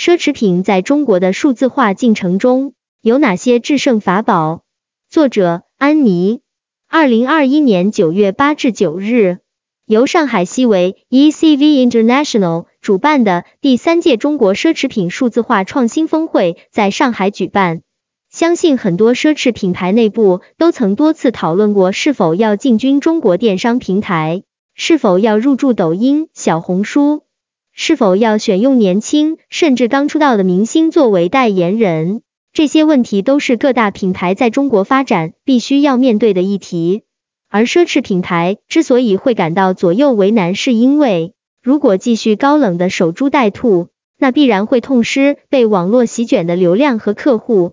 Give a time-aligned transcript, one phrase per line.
[0.00, 4.62] 奢侈品在中国的数字化进程中有哪些制胜法宝？
[5.10, 6.40] 作者安妮，
[6.88, 9.40] 二零二一年九月八至九日，
[9.84, 17.82] 由上海西维 ECV International 主办的第三届中国奢侈品数字化创新峰会在上海举办。
[18.30, 24.44] 相信很多奢侈品牌内部都曾多次讨论过是否要进军中国电商平台，
[24.74, 27.24] 是否要入驻抖音、小红书。
[27.72, 32.22] 是否要选用年轻甚至刚出道的明星作为代言人？
[32.52, 37.02] 这些问题都是各大品牌在中国发展必须要面对的议题。
[37.48, 47.72] 而奢侈品牌之所以会感到左右为难，是因为如果继续高冷的守株待兔，那必然会痛失被网络席卷的流量和客户。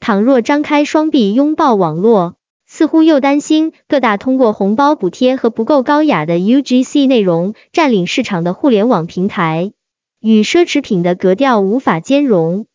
[0.00, 2.36] 倘若张开双臂拥抱网络，
[2.78, 9.72] 似乎又担心各大通过红包补贴和不够高雅的 UGC 内容占领市场的互联网平台，
[10.20, 12.66] 与奢侈品的格调无法兼容。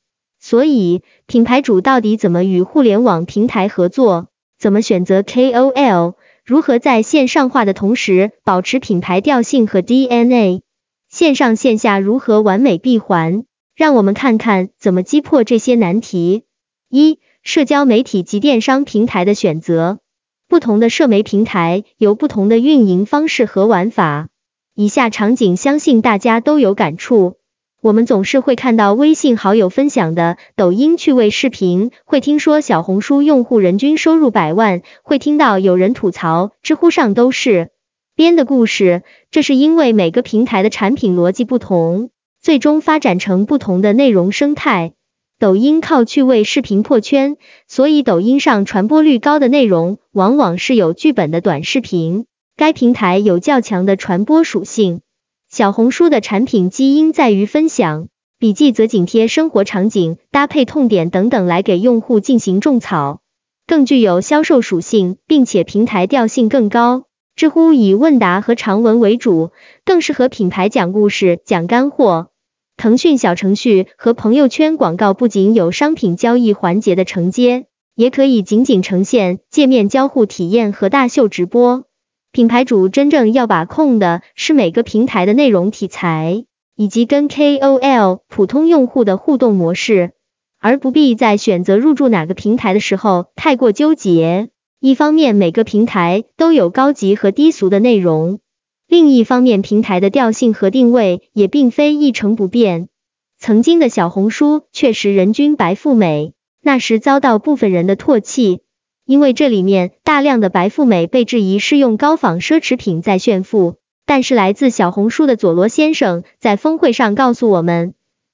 [0.41, 4.27] 所以，品牌主到底怎么与互联网平台合作？
[4.59, 6.15] 怎么选择 KOL？
[6.43, 10.63] 如何在线上化的同时保持品牌调性和 DNA？
[11.09, 13.45] 线上线下如何完美闭环？
[13.73, 16.43] 让我们看看怎么击破这些难题。
[16.89, 19.99] 一社交媒体及电商平台的选择，
[20.47, 24.29] 不同的社媒平台有不同的运营方式和玩法。
[24.75, 27.35] 以下场景相信大家都有感触。
[27.81, 37.71] 我们总是会看到微信好友分享的抖音趣味视频，会听说小红书用户人均收入百万，会听到有人吐槽知乎上都是
[38.15, 39.03] 编的故事。
[39.31, 42.09] 这是因为每个平台的产品逻辑不同，
[42.41, 44.93] 最终发展成不同的内容生态。
[45.43, 47.35] 抖音靠趣味视频破圈，
[47.67, 52.27] 所以抖音上传播率高的内容往往是有剧本的短视频。
[52.55, 55.01] 该平台有较强的传播属性。
[55.49, 58.07] 小红书的产品基因在于分享，
[58.39, 63.19] 笔记则紧贴生活场景，搭配痛点等等来给用户进行种草，
[63.67, 67.03] 更具有销售属性，并且平台调性更高。
[67.35, 69.51] 知乎以问答和长文为主，
[69.83, 72.29] 更适合品牌讲故事、讲干货。
[72.83, 81.85] 腾讯小程序和朋友圈广告不仅有商品交易环节的承接，也可以仅仅呈现界面交互体验和大秀直播。
[82.33, 86.43] 品牌主真正要把控的是每个平台的内容题材，
[86.75, 90.11] 以及跟 KOL 普通用户的互动模式，
[90.59, 94.49] 而不必在选择入驻哪个平台的时候太过纠结。
[94.81, 98.39] 一方面，每个平台都有高级和低俗的内容。
[98.87, 102.89] 另一方面，平台的调性和定位也并非一成不变。
[103.39, 108.61] 曾经的小红书确实人均白富美，那时遭到部分人的唾弃，
[109.05, 113.75] 因为这里面大量的白富美被质疑是用高仿奢侈品在炫富。
[114.05, 117.93] 但是来自小红书的佐罗先生在峰会上告诉我们，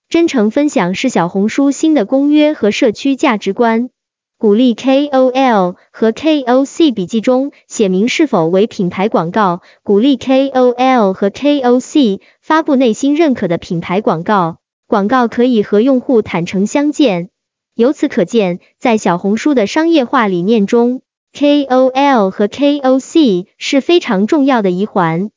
[0.09, 3.91] 真诚分享是小红书新的公约和社区价值观。
[4.39, 9.61] 鼓励 KOL 和 KOC 笔记中写明是否为品牌广告。
[9.83, 17.31] 鼓励 KOL 和 KOC 发布内心认可的品牌广告，广告可以和用户坦诚相见。
[17.75, 21.01] 由此可见，在小红书的商业化理念中
[21.37, 25.31] ，KOL 和 KOC 是非常重要的一环。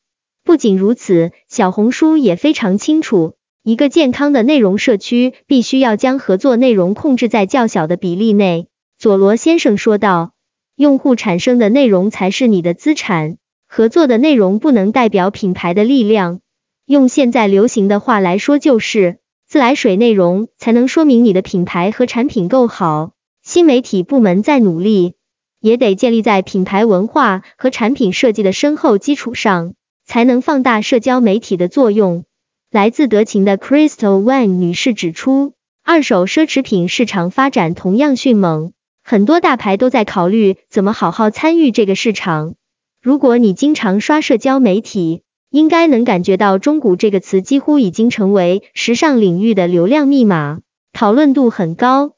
[0.45, 3.35] 不仅如此，小红书也非常清楚，
[3.65, 8.69] 一个健康的内容社区必须要将合作内容控制在较小的比例内。
[9.03, 10.31] 佐罗先生说道
[10.79, 13.37] ：“用户产生的内容才是你的资产，
[13.67, 16.39] 合作的内容不能代表品牌的力量。
[16.87, 19.19] 用现在流行的话来说，就是
[19.49, 23.11] 自来水内容才能说明你的品牌和产品够好。
[23.43, 25.15] 新媒体部门在努力，
[25.59, 29.75] 也得建立在品牌文化和产品设计的深厚基础上，
[30.07, 32.25] 才能放大社交媒体的作用。”
[32.71, 38.73] 来自德勤的 Crystal Wang 女士指出，二手奢侈品市场发展同样迅猛。
[39.03, 42.55] 很多大牌都在考虑怎么好好参与这个市场。
[43.03, 50.61] 如果你经常刷社交媒体，应该能感觉到“中古”这个词几乎已经成为时尚领域的流量密码，
[50.93, 52.13] 讨论度很高。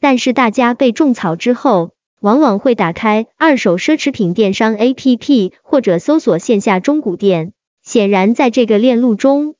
[0.00, 7.52] 但是大家被种草之后，往往会打开二手奢侈品电商 APP 或者搜索线下中古店。
[7.82, 9.56] 显然，在这个链路中，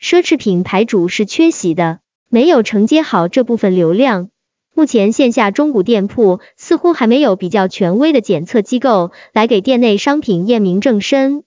[0.00, 4.30] 奢侈品牌主是缺席的，没有承接好这部分流量。
[4.76, 11.44] 目前线下中古店铺似乎还没有比较权威的检测机构来给店内商品验明正身。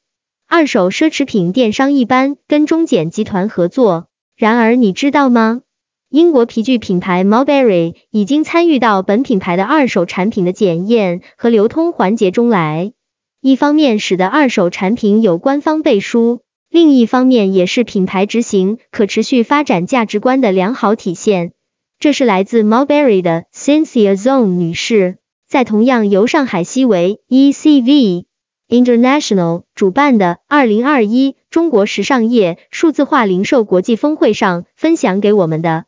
[0.47, 4.07] 二手奢侈品电商一般跟中检集团合作，
[4.38, 5.62] 然而你知道吗？
[6.09, 12.94] 英国皮具品牌 Mulberry 已经参与到本品牌的二手产品的检验和流通环节中来。
[13.41, 16.39] 一方面使得二手产品有官方背书，
[16.69, 21.51] 另一方面也是品牌执行可持续发展价值观的良好体现。
[21.99, 25.17] 这是来自 Mulberry 的 Cynthia Zong 女士，
[25.47, 28.25] 在同样由上海西维 ECV
[28.69, 35.85] International 主办的二零二一中国时尚业数字化零售国际峰会上分享给我们的。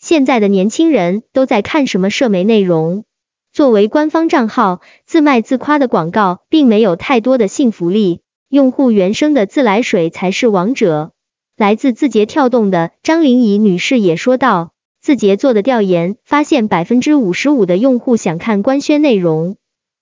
[0.00, 3.04] 现在的年轻人都在看什么社媒内容？
[3.52, 11.12] 作为官方账号，自卖自夸的广告并没有太多的信服力，用户原生的自来水才是王者。
[11.56, 14.71] 来自字节跳动的张玲仪女士也说道。
[15.02, 19.56] 字节做的调研发现，百分之五十五的用户想看官宣内容，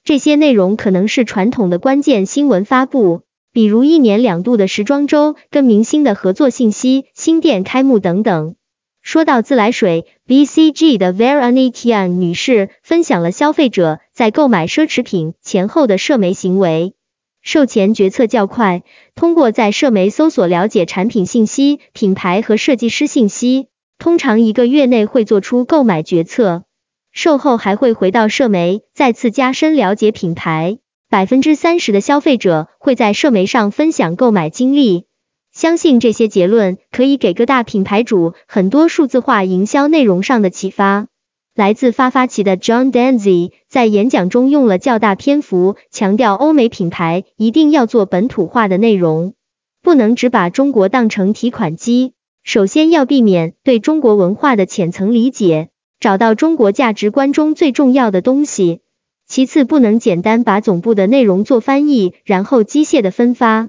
[0.05, 8.57] 这些内容可能是传统的关键新闻发布，比如一年两度的时装周、跟明星的合作信息、新店开幕等等。
[9.01, 16.93] 说到自来水，BCG 的 Veronica 女士分享了消费者在购买奢侈品前后的涉媒行为，
[17.41, 18.83] 售前决策较快，
[19.15, 23.70] 通过在社媒搜索了解产品信息、品牌和设计师信息。
[24.01, 26.65] 通常一个月内会做出购买决策，
[27.13, 30.79] 售后还会回到社媒再次加深了解品牌。
[31.11, 35.05] 百分之三十的消费者会在社媒上分享购买经历。
[35.53, 41.09] 相信这些结论可以给各大品牌主很多数字化营销内容上的启发。
[41.55, 49.35] 来自发发奇的 John Danzy 在演讲中用了较大篇幅强调，欧美品牌一定要做本土化的内容，
[49.83, 52.15] 不能只把中国当成提款机。
[52.43, 55.71] 首先要避免对中国文化的浅层理解，
[56.01, 58.81] 找到中国价值观中最重要的东西。
[59.27, 63.69] 其次，不能简单把总部的内容做翻译，然后机械的分发。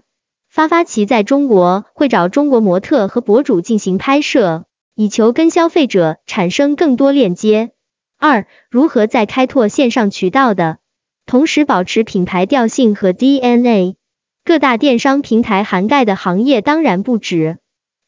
[0.50, 4.66] 发发奇在中国会找中国模特和博主进行拍摄，
[4.96, 7.72] 以求跟消费者产生更多链接。
[8.18, 10.80] 二，如何在开拓线上渠道的
[11.26, 13.96] 同时保持品牌调性和 DNA？
[14.44, 17.60] 各大电商平台涵盖的行业当然不止。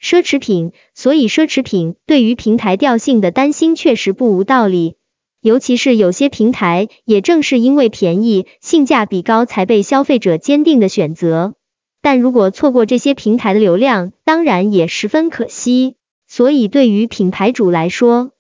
[0.03, 4.97] 奢侈品，所以奢侈品对于平台调性的担心确实不无道理。
[5.39, 11.53] 尤其是有些平台，也正是因为便宜、性价比高，才被消费者坚定的选择。
[12.01, 15.95] 但如果错过这些平台的流量，当然也十分可惜。
[16.27, 18.31] 所以对于品牌主来说，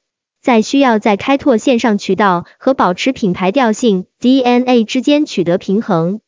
[0.41, 6.19] 在需要在开拓线上渠道和保持品牌调性 DNA 之间取得平衡。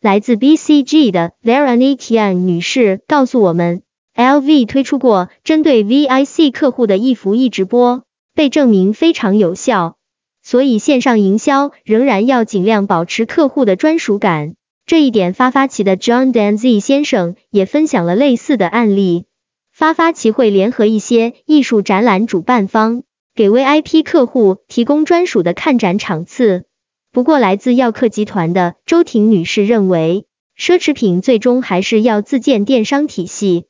[0.00, 3.83] 来自 BCG 的 Veronica 女士告诉我们。
[4.16, 9.96] LV 推出过针对 VIC 客户的一服一直播，被证明非常有效。
[10.40, 14.54] 所以线上营销仍然要尽量保持客户的专属感。
[14.86, 19.24] 这一点发发奇的 John Danzy 先生也分享了类似的案例。
[19.72, 23.02] 发发奇会联合一些艺术展览主办方，
[23.34, 26.66] 给 VIP 客户提供专属的看展场次。
[27.10, 30.26] 不过，来自耀客集团的周婷女士认为，
[30.56, 33.64] 奢侈品最终还是要自建电商体系。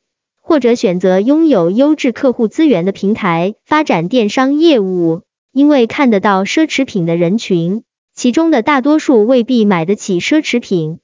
[0.46, 7.82] 或者选择拥有优质客户资源的平台发展电商业务，因为看得到奢侈品的人群，
[8.14, 10.99] 其中的大多数未必买得起奢侈品。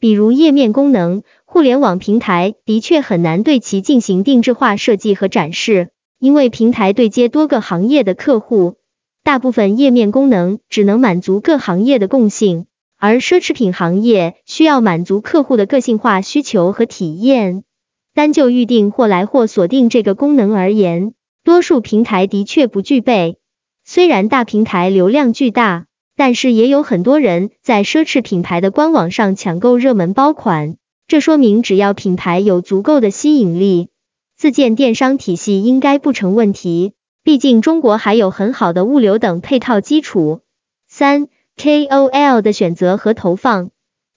[0.00, 8.76] 比如页面功能，互联网平台的确很难对其进行定制化设计和展示，因为平台对接多个行业的客户，
[9.22, 12.66] 大部分页面功能只能满足各行业的共性，
[12.98, 17.62] 而奢侈品行业需要满足客户的个性化需求和体验。
[18.16, 21.12] 单就预定或来货锁定这个功能而言，
[21.44, 23.36] 多数平台的确不具备。
[23.84, 25.84] 虽然大平台流量巨大，
[26.16, 30.78] 但是也有很多人在奢侈品牌的官网上抢购热门包款。
[31.06, 33.90] 这说明只要品牌有足够的吸引力，
[34.34, 36.94] 自建电商体系应该不成问题。
[37.22, 40.40] 毕竟中国还有很好的物流等配套基础。
[40.88, 43.68] 三 KOL 的选择和投放，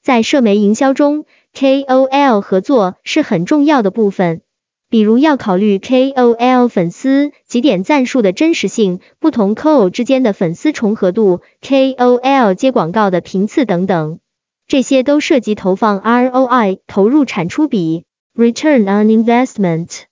[0.02, 1.26] 在社媒营销中。
[1.54, 4.42] KOL 合作是很重要的部分，
[4.90, 14.20] 比如要考虑 KOL 粉丝几点赞数的真实性，不同 KOL 之间的粉丝重合度，KOL 接广告的频次等等，
[14.68, 20.04] 这些都涉及投放 ROI 投入产出比 Return on Investment。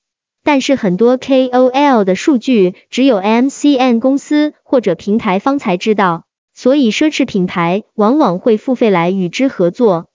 [0.43, 10.07] 但是很多 KOL 的数据只有 MCN 公司或者平台方才知道，所以奢侈品牌往往会付费来与之合作。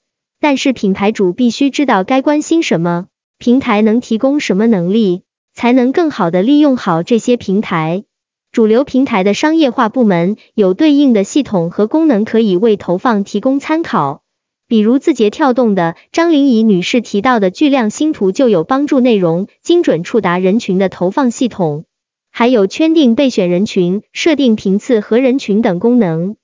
[0.43, 3.07] 但是品牌主必须知道该关心什么，
[3.39, 5.23] 平台能提供什么能力，
[5.55, 8.03] 才能更好的利用好这些平台。
[8.51, 14.25] 主流平台的商业化部门有对应的系统和功能可以为投放提供参考，
[14.67, 21.85] 比如字节跳动的张玲仪女士提到的巨量星图就有帮助内容精准触达人群的投放系统，
[22.33, 26.35] 还有圈定备选人群、设定频次和人群等功能。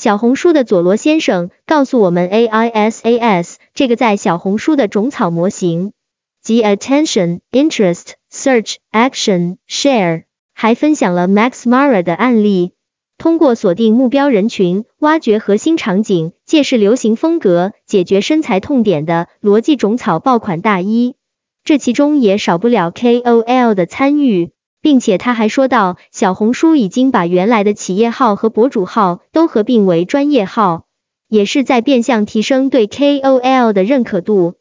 [0.00, 5.92] 小红书的佐罗先生告诉我们，AISAS 这个在小红书的种草模型，
[6.40, 10.22] 即 attention、interest、search、action、share，
[10.54, 12.72] 还分享了 Max Mara 的案例。
[13.18, 21.16] 通过锁定目标人群，挖掘核心场景，借势流行风格，解决身材痛点的逻辑种草爆款大衣，
[21.62, 30.86] 这其中也少不了 KOL 的参与，并且他还说到，小红书已经把原来的企业号和博主号都合并为专业号，
[31.28, 34.54] 也是在变相提升对 KOL 的认可度。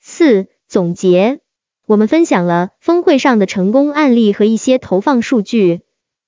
[0.00, 1.40] 四总结，
[1.86, 5.80] 我们分享了峰会上的成功案例和一些投放数据。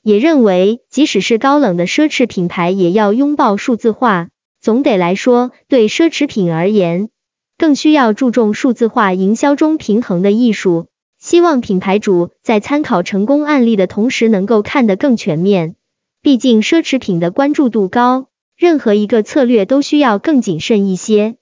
[0.02, 4.28] 也认为，即使是高冷的奢侈品牌，也要拥抱数字化。
[4.60, 7.10] 总得来说，对奢侈品而言，
[7.58, 10.86] 更需要注重数字化营销中平衡的艺术。
[11.18, 15.74] 希望品牌主在参考成功案例的同时，能够看得更全面。
[16.22, 21.36] 毕竟奢侈品的关注度高，任何一个策略都需要更谨慎一些。